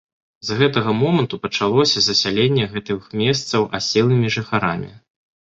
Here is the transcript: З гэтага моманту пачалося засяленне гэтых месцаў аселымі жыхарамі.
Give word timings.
З 0.47 0.55
гэтага 0.59 0.93
моманту 1.01 1.39
пачалося 1.43 1.97
засяленне 2.05 2.65
гэтых 2.73 3.01
месцаў 3.23 3.69
аселымі 3.83 4.35
жыхарамі. 4.39 4.91